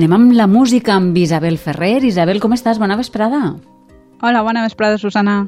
[0.00, 2.06] anem amb la música amb Isabel Ferrer.
[2.08, 2.78] Isabel, com estàs?
[2.80, 3.40] Bona vesprada.
[4.24, 5.42] Hola, bona vesprada, Susana.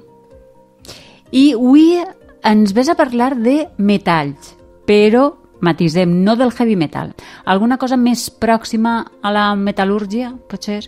[1.32, 1.96] I avui
[2.44, 4.50] ens ves a parlar de metalls,
[4.84, 5.30] però
[5.64, 7.14] matisem, no del heavy metal.
[7.46, 10.82] Alguna cosa més pròxima a la metal·lúrgia, potser?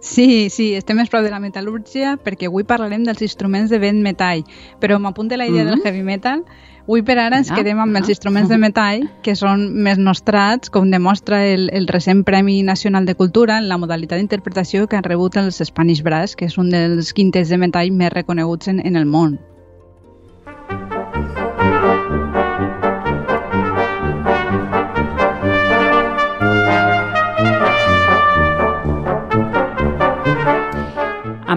[0.00, 4.02] Sí, sí, estem més prop de la metal·lúrgia perquè avui parlarem dels instruments de vent
[4.04, 4.44] metall,
[4.80, 5.82] però m'apunta la idea mm -hmm.
[5.82, 6.44] del heavy metal.
[6.86, 10.90] Avui per ara ens quedem amb els instruments de metall, que són més nostrats, com
[10.90, 15.36] demostra el, el recent Premi Nacional de Cultura en la modalitat d'interpretació que han rebut
[15.36, 19.06] els Spanish Brass, que és un dels quintets de metall més reconeguts en, en el
[19.06, 19.40] món.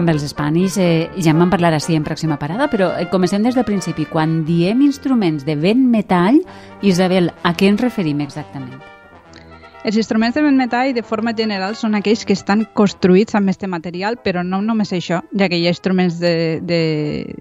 [0.00, 3.44] Amb els Spanish eh, ja en vam parlar així en pròxima parada, però eh, comencem
[3.46, 4.08] des del principi.
[4.10, 6.40] Quan diem instruments de vent metall,
[6.82, 8.89] Isabel, a què ens referim exactament?
[9.82, 14.18] Els instruments de metall, de forma general, són aquells que estan construïts amb este material,
[14.20, 16.80] però no només això, ja que hi ha instruments de, de,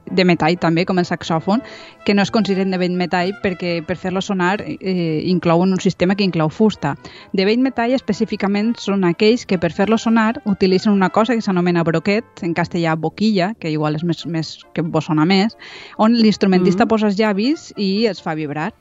[0.08, 1.60] de metall també, com el saxòfon,
[2.08, 6.16] que no es consideren de vent metall perquè per fer-lo sonar eh, inclouen un sistema
[6.16, 6.94] que inclou fusta.
[7.36, 11.84] De vent metall específicament són aquells que per fer-lo sonar utilitzen una cosa que s'anomena
[11.84, 15.60] broquet, en castellà boquilla, que igual és més, més que vos sona més,
[15.98, 16.96] on l'instrumentista mm -hmm.
[16.96, 18.72] posa els llavis i els fa vibrar.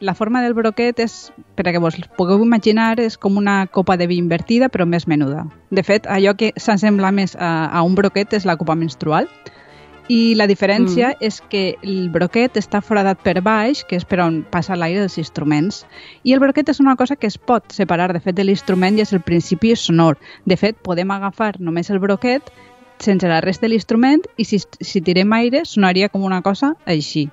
[0.00, 3.96] La forma del broquet és, per a que vos pugueu imaginar, és com una copa
[3.96, 5.46] de vi invertida però més menuda.
[5.70, 9.30] De fet, allò que s'assembla més a, a un broquet és la copa menstrual
[10.08, 11.24] i la diferència mm.
[11.26, 15.18] és que el broquet està foradat per baix, que és per on passa l'aire dels
[15.18, 15.82] instruments,
[16.22, 19.02] i el broquet és una cosa que es pot separar de fet de l'instrument i
[19.02, 20.20] és el principi sonor.
[20.46, 22.52] De fet, podem agafar només el broquet
[23.02, 27.28] sense la resta de l'instrument i si, si tirem aire sonaria com una cosa així.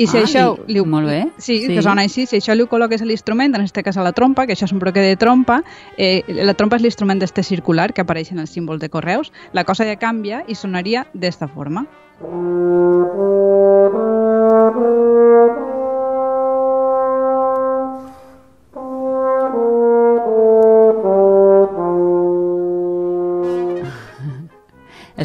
[0.00, 0.44] I si ah, això...
[0.64, 1.20] Li, li, molt bé.
[1.36, 2.24] Sí, sí, que sona així.
[2.28, 4.72] Si això li col·loques a l'instrument, en aquest cas a la trompa, que això és
[4.72, 5.60] un broquet de trompa,
[6.00, 9.66] eh, la trompa és l'instrument d'este circular que apareix en els símbols de correus, la
[9.68, 11.84] cosa ja canvia i sonaria d'esta forma.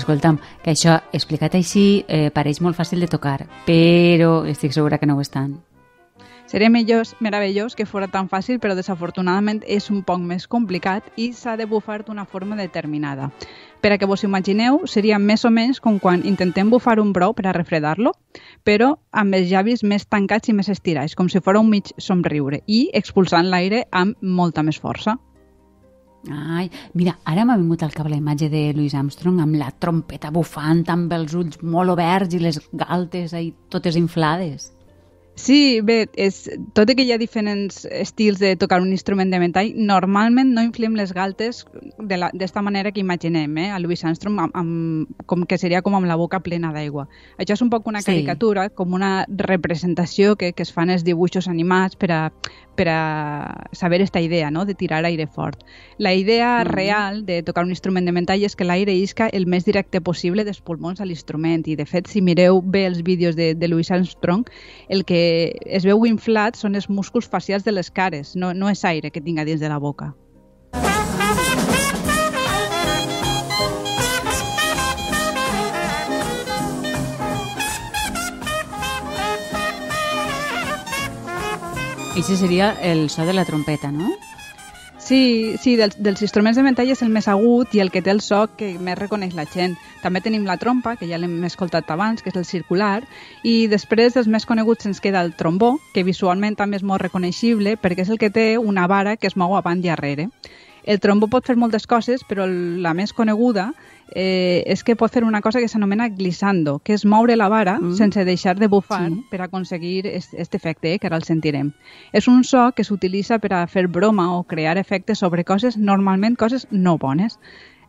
[0.05, 5.07] Escolta'm, que això, explicat així, eh, pareix molt fàcil de tocar, però estic segura que
[5.09, 5.55] no ho és tant.
[6.45, 11.31] Seria millor, meravellós que fora tan fàcil, però desafortunadament és un poc més complicat i
[11.33, 13.31] s'ha de bufar d'una forma determinada.
[13.81, 17.33] Per a que vos imagineu, seria més o menys com quan intentem bufar un brou
[17.33, 18.13] per a refredar-lo,
[18.63, 22.61] però amb els llavis més tancats i més estirats, com si fos un mig somriure,
[22.67, 25.17] i expulsant l'aire amb molta més força.
[26.31, 30.31] Ai, mira, ara m'ha vingut al cap la imatge de Louis Armstrong amb la trompeta
[30.33, 34.71] bufant, amb els ulls molt oberts i les galtes ahí totes inflades.
[35.35, 39.39] Sí, bé, és, tot i que hi ha diferents estils de tocar un instrument de
[39.43, 41.65] metall, normalment no inflem les galtes
[41.99, 43.67] d'esta manera que imaginem, eh?
[43.75, 47.09] a Louis Armstrong, amb, amb, com que seria com amb la boca plena d'aigua.
[47.35, 48.75] Això és un poc una caricatura, sí.
[48.79, 52.21] com una representació que, que es fan els dibuixos animats per a,
[52.79, 55.67] per a saber esta idea, no?, de tirar aire fort.
[55.97, 56.71] La idea mm.
[56.71, 60.47] real de tocar un instrument de metall és que l'aire isca el més directe possible
[60.47, 63.91] dels pulmons a l'instrument i, de fet, si mireu bé els vídeos de, de Louis
[63.91, 64.47] Armstrong,
[64.87, 65.24] el que
[65.65, 69.23] es veu inflat són els músculs facials de les cares, no, no és aire que
[69.23, 70.13] tinga dins de la boca.
[82.15, 84.13] I seria el so de la trompeta, no?
[85.05, 88.09] Sí, sí dels, dels instruments de metall és el més agut i el que té
[88.09, 89.75] el so que més reconeix la gent.
[90.01, 93.03] També tenim la trompa, que ja l'hem escoltat abans, que és el circular,
[93.45, 97.77] i després dels més coneguts ens queda el trombó, que visualment també és molt reconeixible
[97.77, 100.31] perquè és el que té una vara que es mou avant i arrere.
[100.85, 103.71] El trombó pot fer moltes coses, però la més coneguda
[104.13, 107.79] eh, és que pot fer una cosa que s'anomena glissando, que és moure la vara
[107.79, 107.95] mm.
[107.97, 109.23] sense deixar de bufar sí.
[109.31, 111.71] per aconseguir aquest efecte, eh, que ara el sentirem.
[112.13, 116.37] És un so que s'utilitza per a fer broma o crear efectes sobre coses, normalment
[116.37, 117.39] coses no bones.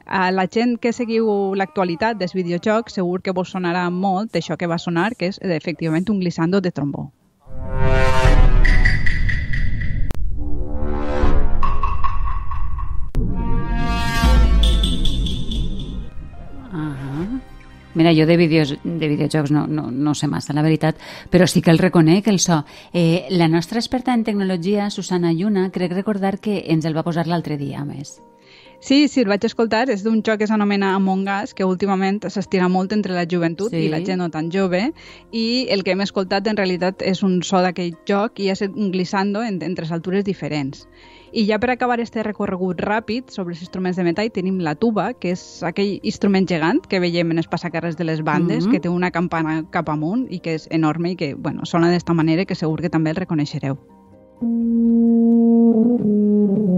[0.06, 1.28] A la gent que seguiu
[1.58, 6.08] l'actualitat dels videojocs segur que vos sonarà molt això que va sonar, que és efectivament
[6.08, 7.10] un glissando de trombó.
[17.96, 21.00] Mira, jo de, vídeos, de videojocs no, no, no sé massa, la veritat,
[21.32, 22.60] però sí que el reconec, el so.
[22.92, 27.26] Eh, la nostra experta en tecnologia, Susana Lluna, crec recordar que ens el va posar
[27.26, 28.18] l'altre dia, a més.
[28.80, 29.88] Sí, sí, el vaig escoltar.
[29.90, 33.86] És d'un joc que s'anomena Among Us, que últimament s'estira molt entre la joventut sí.
[33.86, 34.90] i la gent no tan jove.
[35.32, 38.92] I el que hem escoltat en realitat és un so d'aquell joc i és un
[38.92, 40.84] glissando entre altures diferents.
[41.36, 45.10] I ja per acabar este recorregut ràpid sobre els instruments de metall tenim la tuba,
[45.12, 48.72] que és aquell instrument gegant que veiem en els passacarres de les bandes, mm -hmm.
[48.72, 52.14] que té una campana cap amunt i que és enorme i que bueno, sona d'esta
[52.14, 53.76] manera que segur que també el reconeixereu.
[54.40, 56.75] instruments,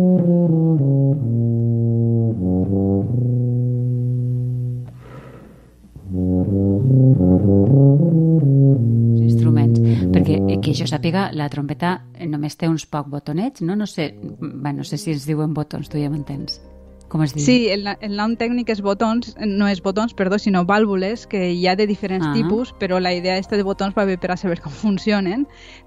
[10.89, 13.77] sàpiga, la trompeta només té uns poc botonets, no?
[13.77, 16.61] No sé, bé, no sé si es diuen botons, tu ja m'entens.
[17.09, 17.41] Com es diu?
[17.45, 21.65] Sí, el, el nom tècnic és botons, no és botons, perdó, sinó vàlvules, que hi
[21.67, 22.33] ha de diferents ah.
[22.37, 25.47] tipus, però la idea esta de botons va bé per a saber com funcionen,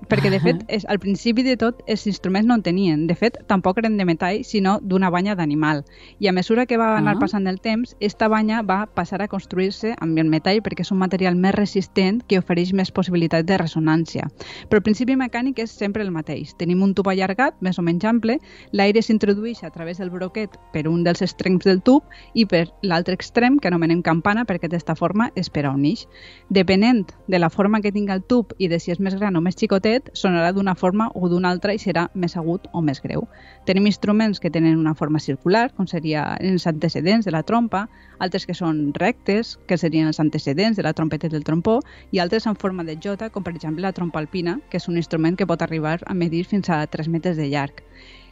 [0.09, 3.05] perquè de fet, és, al principi de tot, els instruments no en tenien.
[3.07, 5.83] De fet, tampoc eren de metall, sinó d'una banya d'animal.
[6.19, 7.21] I a mesura que va anar ah.
[7.21, 11.01] passant el temps, esta banya va passar a construir-se amb el metall perquè és un
[11.03, 14.31] material més resistent que ofereix més possibilitats de ressonància.
[14.69, 16.55] Però el principi mecànic és sempre el mateix.
[16.57, 18.39] Tenim un tub allargat, més o menys ample,
[18.73, 23.17] l'aire s'introdueix a través del broquet per un dels extrems del tub i per l'altre
[23.17, 26.05] extrem, que anomenem campana, perquè d'esta forma és per a un ix.
[26.47, 29.41] Depenent de la forma que tinga el tub i de si és més gran o
[29.43, 33.27] més xicotet, sonarà d'una forma o d'una altra i serà més agut o més greu.
[33.67, 37.87] Tenim instruments que tenen una forma circular, com seria els antecedents de la trompa,
[38.19, 41.81] altres que són rectes, que serien els antecedents de la trompeta del trompó,
[42.11, 44.95] i altres en forma de jota, com per exemple la trompa alpina, que és un
[45.01, 47.83] instrument que pot arribar a medir fins a 3 metres de llarg.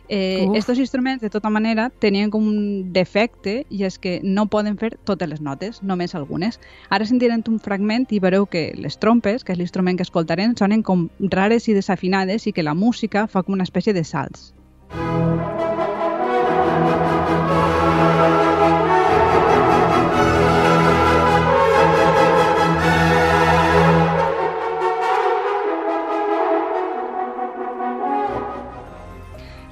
[0.10, 4.76] Eh, estos instruments, de tota manera, tenien com un defecte i és que no poden
[4.82, 6.60] fer totes les notes, només algunes.
[6.90, 10.82] Ara sentirem un fragment i veureu que les trompes, que és l'instrument que escoltarem, sonen
[10.84, 14.50] com rares i desafinades i que la música fa com una espècie de salts.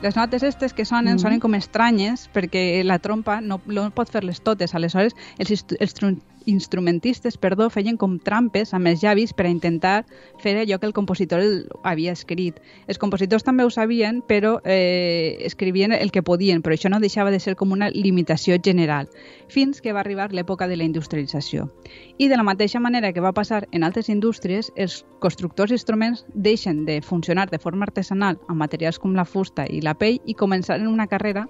[0.07, 1.23] Les notes estes que sonen, mm.
[1.25, 4.75] sonen com estranyes perquè la trompa no, no pot fer-les totes.
[4.77, 5.97] Aleshores, els, els
[6.47, 10.05] instrumentistes perdó, feien com trampes amb els llavis per a intentar
[10.41, 11.43] fer allò que el compositor
[11.83, 12.57] havia escrit.
[12.87, 17.31] Els compositors també ho sabien, però eh, escrivien el que podien, però això no deixava
[17.31, 19.11] de ser com una limitació general,
[19.51, 21.67] fins que va arribar l'època de la industrialització.
[22.17, 26.85] I de la mateixa manera que va passar en altres indústries, els constructors d'instruments deixen
[26.85, 30.87] de funcionar de forma artesanal amb materials com la fusta i la pell i començaren
[30.87, 31.47] una carrera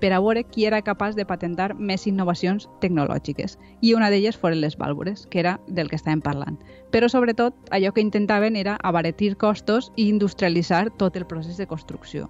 [0.00, 3.58] per a veure qui era capaç de patentar més innovacions tecnològiques.
[3.82, 6.58] I una d'elles foren les vàlvules, que era del que estàvem parlant.
[6.92, 12.28] Però, sobretot, allò que intentaven era abaratir costos i industrialitzar tot el procés de construcció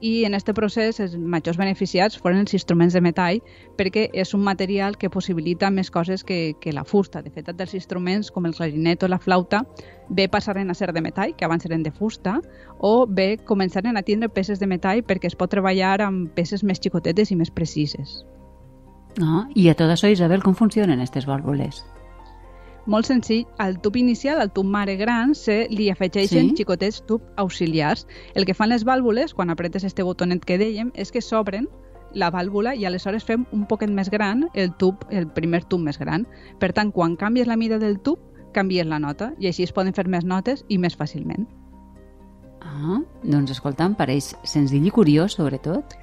[0.00, 3.40] i en aquest procés els majors beneficiats foren els instruments de metall
[3.78, 7.22] perquè és un material que possibilita més coses que, que la fusta.
[7.22, 9.64] De fet, dels instruments com el clarinet o la flauta
[10.08, 12.40] bé passaren a ser de metall, que abans eren de fusta,
[12.78, 16.80] o bé començaren a tindre peces de metall perquè es pot treballar amb peces més
[16.82, 18.22] xicotetes i més precises.
[19.22, 21.82] Ah, I a tot això, Isabel, com funcionen aquestes vàlvules?
[22.86, 26.60] Molt senzill, al tub inicial, al tub mare gran, se li afegeixen sí?
[26.60, 28.06] xicotets tub auxiliars.
[28.34, 31.66] El que fan les vàlvules, quan apretes este botonet que dèiem, és que s'obren
[32.14, 35.98] la vàlvula i aleshores fem un poquet més gran el tub, el primer tub més
[35.98, 36.24] gran.
[36.62, 38.22] Per tant, quan canvies la mida del tub,
[38.54, 41.44] canvies la nota i així es poden fer més notes i més fàcilment.
[42.62, 45.98] Ah, doncs escolta, em pareix senzill i curiós, sobretot.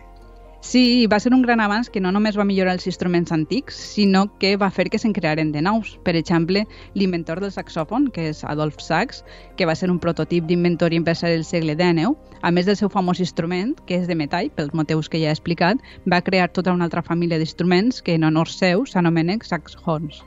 [0.63, 4.21] Sí, va ser un gran avanç que no només va millorar els instruments antics, sinó
[4.39, 5.97] que va fer que se'n crearen de nous.
[6.07, 6.61] Per exemple,
[6.95, 9.25] l'inventor del saxòfon, que és Adolf Sax,
[9.59, 12.87] que va ser un prototip d'inventor i empresari del segle XIX, a més del seu
[12.89, 16.71] famós instrument, que és de metall, pels motius que ja he explicat, va crear tota
[16.71, 20.23] una altra família d'instruments que en honor seu s'anomenen saxòfons.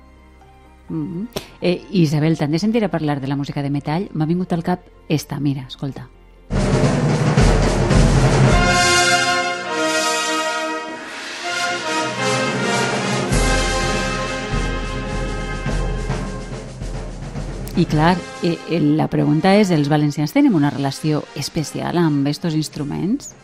[0.91, 1.27] Mm -hmm.
[1.63, 4.63] eh, Isabel, tant de sentir a parlar de la música de metall, m'ha vingut al
[4.63, 6.11] cap esta, mira, escolta.
[17.77, 22.55] I clar, eh, eh, la pregunta és, els valencians tenim una relació especial amb aquests
[22.57, 23.35] instruments?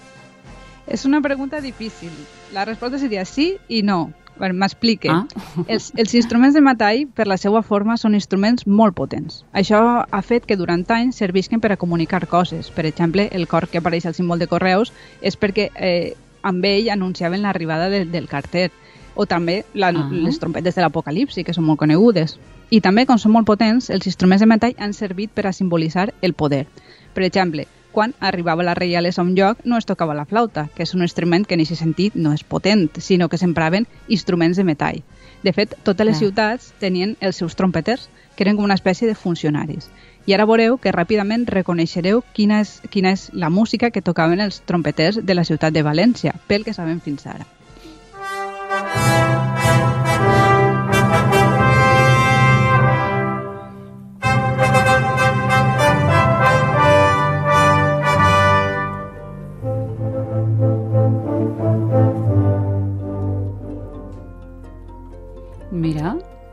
[0.89, 2.09] És una pregunta difícil.
[2.55, 4.11] La resposta seria sí i no.
[4.39, 5.11] Bueno, M'explique.
[5.13, 5.27] Ah.
[5.69, 9.43] Els, els instruments de metall, per la seva forma, són instruments molt potents.
[9.53, 12.71] Això ha fet que durant anys servisquen per a comunicar coses.
[12.73, 16.89] Per exemple, el cor que apareix al símbol de correus és perquè eh, amb ell
[16.89, 18.71] anunciaven l'arribada de, del carter.
[19.15, 20.09] O també la, ah.
[20.11, 22.39] les trompetes de l'apocalipsi, que són molt conegudes.
[22.71, 26.13] I també, com són molt potents, els instruments de metall han servit per a simbolitzar
[26.23, 26.67] el poder.
[27.13, 30.87] Per exemple, quan arribava la reialesa a un lloc no es tocava la flauta, que
[30.87, 34.65] és un instrument que en aquest sentit no és potent, sinó que s'empraven instruments de
[34.65, 35.03] metall.
[35.45, 39.19] De fet, totes les ciutats tenien els seus trompeters, que eren com una espècie de
[39.19, 39.91] funcionaris.
[40.25, 44.63] I ara veureu que ràpidament reconeixereu quina és, quina és la música que tocaven els
[44.65, 47.45] trompeters de la ciutat de València, pel que sabem fins ara.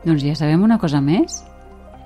[0.04, 1.42] Doncs ja sabem una cosa més.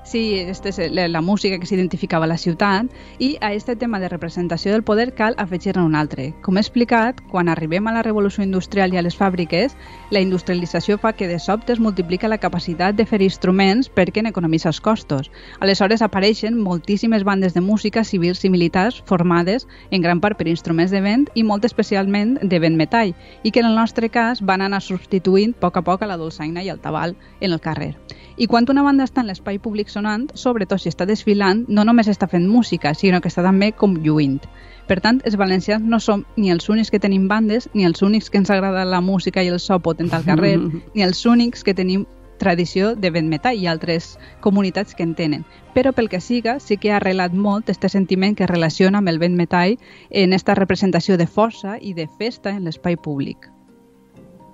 [0.04, 2.90] Sí, aquesta és la, música que s'identificava a la ciutat
[3.24, 6.26] i a aquest tema de representació del poder cal afegir-ne un altre.
[6.44, 9.72] Com he explicat, quan arribem a la revolució industrial i a les fàbriques,
[10.12, 14.68] la industrialització fa que de sobte es multiplica la capacitat de fer instruments perquè n'economitza
[14.68, 15.32] els costos.
[15.64, 20.92] Aleshores apareixen moltíssimes bandes de música civils i militars formades en gran part per instruments
[20.92, 24.60] de vent i molt especialment de vent metall i que en el nostre cas van
[24.60, 27.94] anar substituint a poc a poc a la dolçaina i el tabal en el carrer.
[28.36, 32.08] I quan una banda està en l'espai públic sonant, sobretot si està desfilant, no només
[32.10, 34.40] està fent música, sinó que està també com lluint.
[34.88, 38.28] Per tant, els valencians no som ni els únics que tenim bandes, ni els únics
[38.30, 40.58] que ens agrada la música i el so potent al carrer,
[40.94, 42.04] ni els únics que tenim
[42.42, 45.46] tradició de vent metall i altres comunitats que en tenen.
[45.74, 49.22] Però pel que siga, sí que ha arrelat molt este sentiment que relaciona amb el
[49.22, 49.78] vent metall
[50.10, 53.53] en esta representació de força i de festa en l'espai públic.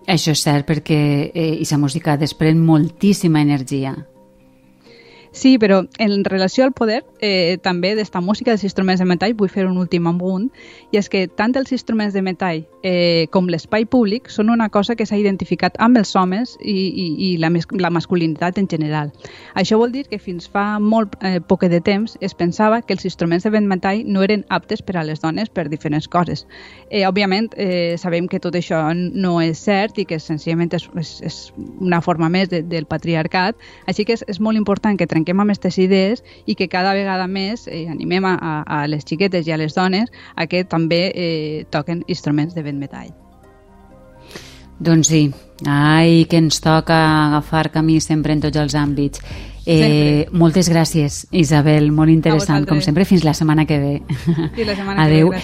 [0.07, 1.01] Això és cert perquè
[1.35, 3.95] eh, aquesta música desprèn moltíssima energia.
[5.33, 9.51] Sí, però en relació al poder, eh, també d'esta música dels instruments de metall vull
[9.53, 10.49] fer un últim amunt,
[10.91, 14.97] i és que tant els instruments de metall eh, com l'espai públic són una cosa
[14.97, 19.13] que s'ha identificat amb els homes i, i, i la, la masculinitat en general.
[19.55, 23.05] Això vol dir que fins fa molt eh, poc de temps es pensava que els
[23.05, 26.47] instruments de metall no eren aptes per a les dones per diferents coses.
[26.89, 31.11] Eh, òbviament, eh, sabem que tot això no és cert i que senzillament és, és,
[31.27, 31.39] és
[31.81, 35.51] una forma més de, del patriarcat, així que és, és molt important que trenquem amb
[35.53, 38.37] aquestes idees i que cada vegada més eh, animem a,
[38.67, 42.79] a les xiquetes i a les dones a que també eh, toquen instruments de vent
[42.79, 43.11] metall.
[44.81, 45.27] Doncs sí,
[45.69, 49.21] ai, que ens toca agafar camí sempre en tots els àmbits.
[49.67, 53.05] Eh, moltes gràcies, Isabel, molt interessant, com sempre.
[53.05, 53.93] Fins la setmana que ve.
[54.57, 55.29] Sí, la setmana Adeu.
[55.29, 55.39] que ve.